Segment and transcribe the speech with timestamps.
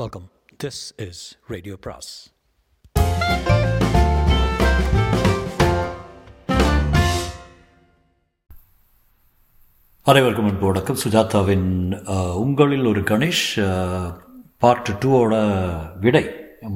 [0.00, 0.26] Welcome
[0.62, 1.18] this is
[1.52, 2.10] radio பிராஸ்
[10.06, 10.98] அனைவருக்கும் அன்பு வணக்கம்.
[11.02, 11.68] சுஜாதாவின்
[12.44, 13.44] உங்களில் ஒரு கணேஷ்
[14.58, 15.34] பார்ட் டூவோட
[16.04, 16.24] விடை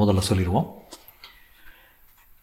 [0.00, 0.66] முதல்ல சொல்லிடுவோம்.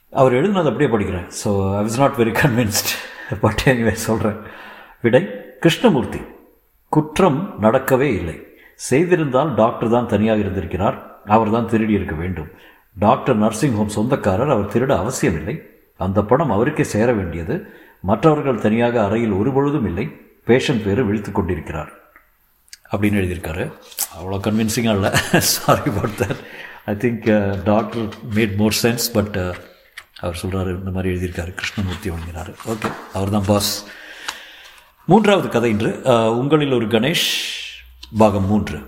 [0.10, 1.28] அவர் எழுதுனது அப்படியே படிக்கிறேன்.
[1.42, 2.94] So I was not very convinced
[3.42, 4.40] but anyway சொல்கிறேன்
[5.02, 5.22] விடை
[5.66, 6.22] கிருஷ்ணமூர்த்தி
[6.90, 8.38] குற்றம் நடக்கவே இல்லை.
[8.90, 10.98] செய்திருந்தால் டாக்டர் தான் தனியாக இருந்திருக்கிறார்.
[11.36, 12.50] அவர் தான் திருடி இருக்க வேண்டும்.
[13.06, 15.56] டாக்டர் நர்சிங் ஹோம் சொந்தக்காரர் அவர் திருட அவசியமில்லை.
[16.06, 17.56] அந்த பணம் அவருக்கே சேர வேண்டியது.
[18.10, 20.06] மற்றவர்கள் தனியாக அறையில் ஒருபொழுதும் இல்லை.
[20.48, 21.92] பேஷண்ட் பேர் விழித்து கொண்டிருக்கிறார்.
[22.92, 23.66] அப்படின்னு எழுதியிருக்காரு.
[24.18, 25.12] அவ்வளோ கன்வின்சிங்காக இல்லை.
[25.54, 26.42] Sorry about that
[26.92, 27.28] I think
[27.70, 29.38] doctor made more sense but
[30.24, 31.52] அவர் சொல்கிறாரு இந்த மாதிரி எழுதியிருக்காரு.
[31.60, 33.72] கிருஷ்ணமூர்த்தி வழங்கினார் ஓகே அவர் தான் பாஸ்
[35.06, 35.92] மூன்றாவது கதை இன்று.
[36.12, 37.30] Uh, உங்களில் ஒரு கணேஷ்
[38.18, 38.80] பாகம் மூன்று.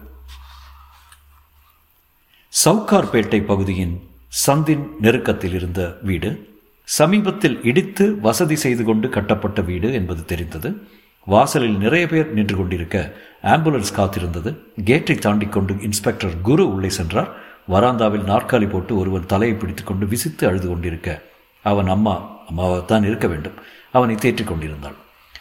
[2.66, 4.10] சவுகார்பேட்டை பகுதியின்
[4.48, 10.88] சந்தின் நெருக்கத்தில் இருந்த வீடு சமீபத்தில் இடித்து வசதி செய்து கொண்டு கட்டப்பட்ட வீடு என்பது தெரிந்தது.
[11.26, 13.14] வாசலில் நிறைய பேர் நின்று கொண்டிருக்க
[13.44, 14.58] ஆம்புலன்ஸ் காத்திருந்தது.
[14.84, 17.32] கேட்டை தாண்டி கொண்டு இன்ஸ்பெக்டர் குரு உள்ளே சென்றார்.
[17.70, 21.22] வராந்தாவில் நாற்காலி போட்டு ஒருவன் தலையை பிடித்து கொண்டு விசித்து அழுது கொண்டிருக்க
[21.64, 23.54] அவன் அம்மா அம்மாவைத்தான் இருக்க வேண்டும்.
[23.92, 24.96] அவனை தேற்றிக் கொண்டிருந்தாள்.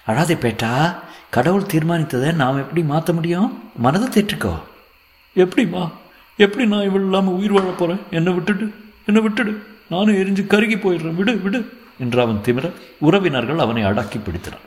[0.07, 0.95] அழாதே பேட்டா
[1.31, 3.71] கடவுள் தீர்மானித்ததை நாம் எப்படி மாற்ற முடியும்?
[3.77, 4.55] மனதை தேற்றுக்கோ.
[5.37, 5.91] எப்படிம்மா?
[6.37, 8.75] எப்படி நான் இவள் இல்லாமல் உயிர் வாழ போகிறேன் என்னை விட்டுடு
[9.07, 9.57] என்னை விட்டுடு.
[9.89, 11.15] நானும் எரிஞ்சு கருகி போயிடுறேன்.
[11.15, 11.79] விடு விடு.
[11.99, 14.67] என்று அவன் திமிர உறவினர்கள் அவனை அடக்கி பிடித்தனர்.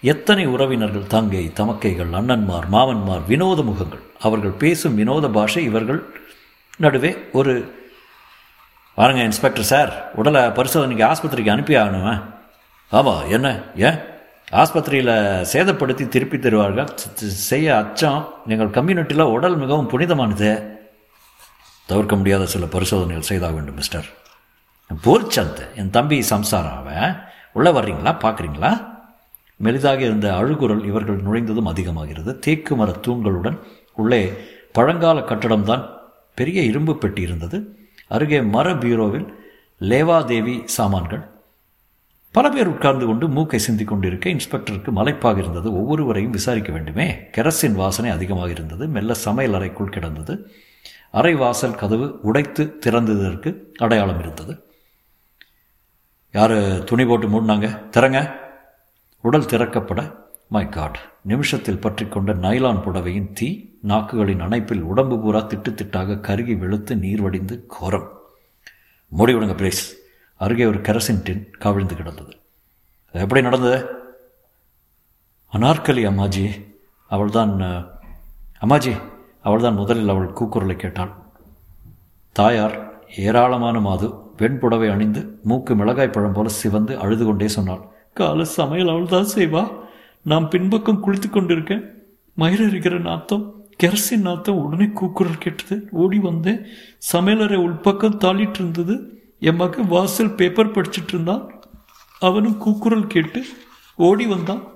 [0.00, 4.00] எத்தனை உறவினர்கள் தங்கை தமக்கைகள் அண்ணன்மார் மாமன்மார் வினோத முகங்கள்.
[4.20, 6.02] அவர்கள் பேசும் வினோத பாஷை இவர்கள்.
[6.76, 7.74] நடுவே ஒரு
[8.96, 12.22] வாருங்க இன்ஸ்பெக்டர் சார் உடலை பரிசோதனைக்கு ஆஸ்பத்திரிக்கு அனுப்பி ஆகணுமா
[12.90, 13.60] ஆமாம் என்ன?
[13.76, 13.98] ஏன்?
[14.52, 16.96] ஆஸ்பத்திரியில் சேதப்படுத்தி திருப்பி தருவார்கள்.
[17.14, 18.28] செய்ய அச்சம்.
[18.46, 20.78] எங்கள் கம்யூனிட்டியில் உடல் மிகவும் புனிதமானது.
[21.86, 24.06] தவிர்க்க முடியாத சில பரிசோதனைகள் செய்தாக வேண்டும் மிஸ்டர்.
[25.04, 27.20] போர்ச்சந்த் என் தம்பி சம்சாரம் அவன்
[27.52, 28.16] உள்ளே வர்றீங்களா?
[28.16, 28.96] பார்க்குறீங்களா
[29.62, 32.38] மெலிதாக இருந்த அழுகுரல் இவர்கள் நுழைந்ததும் அதிகமாகிறது.
[32.38, 33.58] தேக்கு மர தூண்களுடன்
[33.94, 34.32] உள்ளே
[34.72, 35.88] பழங்கால கட்டடம்தான்
[36.34, 37.76] பெரிய இரும்பு பெட்டி இருந்தது.
[38.08, 39.28] அருகே மர பீரோவில்
[39.80, 41.37] லேவாதேவி சாமான்கள்.
[42.30, 45.72] பல பேர் உட்கார்ந்து கொண்டு மூக்கை சிந்தி கொண்டிருக்க இன்ஸ்பெக்டருக்கு மலைப்பாக இருந்தது.
[45.72, 47.12] ஒவ்வொருவரையும் விசாரிக்க வேண்டுமே.
[47.12, 48.88] கெரசின் வாசனை அதிகமாக இருந்தது.
[48.88, 50.50] மெல்ல சமையல் அறைக்குள் கிடந்தது.
[51.10, 54.62] அறை வாசல் கதவு உடைத்து திறந்ததற்கு அடையாளம் இருந்தது.
[56.32, 57.88] யார் துணி போட்டு மூடினாங்க?
[57.96, 58.32] திறங்க.
[59.20, 60.14] உடல் திறக்கப்பட.
[60.48, 66.58] மை காட் நிமிஷத்தில் பற்றி கொண்ட நைலான் புடவையின் தீ நாக்குகளின் அணைப்பில் உடம்பு பூரா திட்டு திட்டாக கருகி
[66.58, 68.18] வெளுத்து நீர் வடிந்து கோரம்.
[69.18, 69.74] மூடிவிடுங்க விடுங்க
[70.38, 72.32] அருகே ஒரு கெரசின் டின் கவிழ்ந்து கிடந்தது.
[73.12, 73.78] அது எப்படி நடந்தது?
[75.52, 76.50] அனார்கலி அம்மாஜி
[77.08, 77.52] அவள்தான்
[78.60, 78.92] அம்மாஜி
[79.42, 81.12] அவள்தான் முதலில் அவள் கூக்குரலை கேட்டாள்.
[82.32, 87.88] தாயார் ஏராளமான மாது வெண்புடவை அணிந்து மூக்கு மிளகாய் பழம் போல சிவந்து அழுது கொண்டே சொன்னாள்.
[88.14, 89.72] கால சமையல் அவள் தான் செய்வா.
[90.22, 91.84] நான் பின்பக்கம் குளித்து கொண்டிருக்கேன்.
[92.36, 95.88] மயிர இருக்கிற நாத்தம் கெரசின் நாத்தம் உடனே கூக்குரல் கேட்டது.
[95.90, 96.64] ஓடி வந்தேன்
[97.12, 101.60] சமையலறை உள்பக்கம் தாளிட்டு இருந்தது என் மகன் வாசல் பேப்பர் படிச்சிட்டு இருந்தான்.
[102.18, 103.44] அவனும் கூக்குரல் கேட்டு
[103.96, 104.72] ஓடி வந்தான்.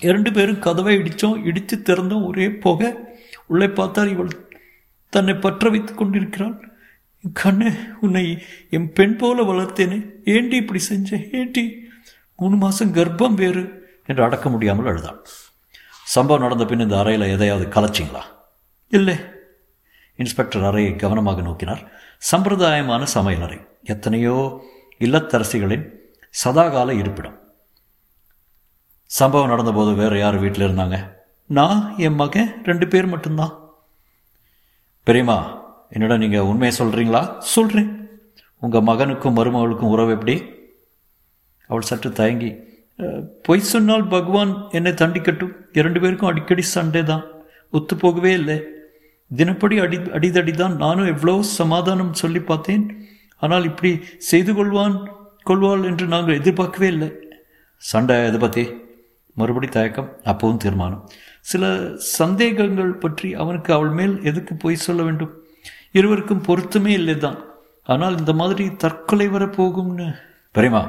[0.00, 3.08] இரண்டு பேரும் கதவை இடித்தோம் இடித்து திறந்தோம் ஒரே போக.
[3.46, 4.48] உள்ளே பார்த்தால் இவள்
[5.10, 6.76] தன்னை பற்ற வைத்துக் கொண்டிருக்கிறாள்.
[7.32, 7.70] கண்ணே
[8.00, 10.10] உன்னை என் பெண் போல வளர்த்தேனே.
[10.24, 11.88] ஏண்டி இப்படி செஞ்சேன் ஏண்டி?
[12.36, 13.84] மூணு மாதம் கர்ப்பம் வேறு.
[14.06, 15.24] என்று அடக்க முடியாமல் அழுதாள்.
[16.04, 18.22] சம்பவம் நடந்த பின் இந்த அறையில் எதையாவது கலைச்சிங்களா?
[18.88, 19.16] இல்லை.
[20.22, 21.82] இன்ஸ்பெக்டர் அறையை கவனமாக நோக்கினார்.
[22.30, 23.58] சம்பிரதாயமான சமையலறை
[23.94, 24.36] எத்தனையோ
[25.04, 25.84] இல்லத்தரசிகளின்
[26.44, 27.36] சதாகால இருப்பிடம்.
[29.10, 30.96] சம்பவம் நடந்தபோது வேறு யார் வீட்டில் இருந்தாங்க?
[31.56, 33.52] நான் என் மகன் ரெண்டு பேர் மட்டும்தான்.
[35.06, 35.38] பெரியம்மா
[35.94, 37.22] என்னிடம் நீங்கள் உண்மையை சொல்கிறீங்களா
[37.54, 37.90] சொல்கிறேன்
[38.64, 40.36] உங்கள் மகனுக்கும் மருமகளுக்கும் உறவு எப்படி?
[41.70, 42.50] அவள் சற்று தயங்கி
[43.46, 45.54] பொய் சொன்னால் பகவான் என்னை தண்டிக்கட்டும்.
[45.78, 47.24] இரண்டு பேருக்கும் அடிக்கடி சண்டை தான்
[47.76, 48.56] ஒத்து போகவே இல்லை.
[49.30, 52.84] தினப்படி அடி அடிதடி தான் நானும் எவ்வளோ சமாதானம் சொல்லி பார்த்தேன்.
[53.42, 53.90] ஆனால் இப்படி
[54.30, 54.96] செய்து கொள்வான்
[55.48, 57.08] கொள்வாள் என்று நாங்கள் எதிர்பார்க்கவே இல்லை.
[57.82, 58.64] சண்டை அதை பற்றி
[59.36, 61.02] மறுபடி தயக்கம் அப்பவும் தீர்மானம்.
[61.50, 61.64] சில
[62.18, 65.34] சந்தேகங்கள் பற்றி அவனுக்கு அவள் மேல் எதுக்கு பொய் சொல்ல வேண்டும்?
[65.98, 67.38] இருவருக்கும் பொருத்தமே இல்லை தான்
[67.92, 70.08] ஆனால் இந்த மாதிரி தற்கொலை வர போகும்னு
[70.54, 70.82] பெரியமா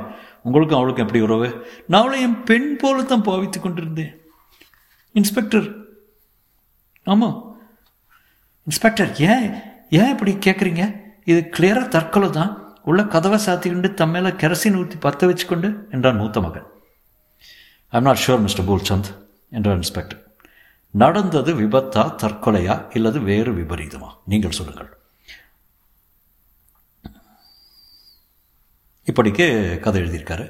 [0.45, 1.50] உங்களுக்கும் அவளுக்கும் எப்படி உறவு?
[1.90, 4.13] நான் அவளை என் பெண் போல தான் பாவித்து கொண்டிருந்தேன்.
[5.16, 5.68] இன்ஸ்பெக்டர்.
[7.07, 7.38] ஆமாம்
[8.68, 9.46] இன்ஸ்பெக்டர் ஏன்
[10.00, 10.84] ஏன் இப்படி கேட்குறீங்க
[11.31, 12.52] இது கிளியராக தற்கொலை தான்.
[12.90, 16.68] உள்ள கதவை சாத்திக்கிண்டு தம்மேல கெரசின் ஊற்றி பற்ற வச்சுக்கொண்டு என்றான் மூத்த மகன்.
[17.94, 19.10] I'm not sure mister Phoolchand
[19.58, 20.22] என்றார் இன்ஸ்பெக்டர்.
[21.04, 24.10] நடந்தது விபத்தா தற்கொலையா இல்லது வேறு விபரீதமா?
[24.31, 24.90] நீங்கள் சொல்லுங்கள்.
[29.08, 29.46] இப்படிக்கு
[29.86, 30.46] கதை எழுதியிருக்காரு.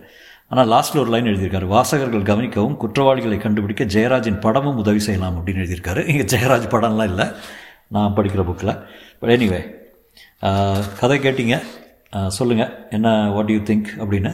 [0.49, 1.67] ஆனால் லாஸ்ட்டில் ஒரு லைன் எழுதியிருக்காரு.
[1.75, 6.03] வாசகர்கள் கவனிக்கவும் குற்றவாளிகளை கண்டுபிடிக்க ஜெயராஜின் படமும் உதவி செய்யலாம் அப்படின்னு எழுதியிருக்காரு.
[6.11, 7.27] இங்கே ஜெயராஜ் படம்லாம் இல்லை.
[7.87, 8.85] நான் படிக்கிற புக்கில்
[9.19, 9.61] பட் எனிவே
[10.99, 11.61] கதை கேட்டிங்க.
[12.27, 14.31] சொல்லுங்கள் என்ன வாட் யூ திங்க் அப்படின்னு.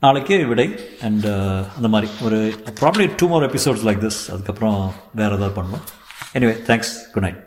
[0.00, 0.68] நாளைக்கே விடை.
[1.00, 1.26] அண்ட்
[1.76, 2.12] அந்த மாதிரி.
[2.22, 2.38] ஒரு
[2.80, 5.84] probably two more episodes like this அதுக்கப்புறம் வேறு ஏதாவது பண்ணுவோம்.
[6.32, 7.40] Anyway thanks good night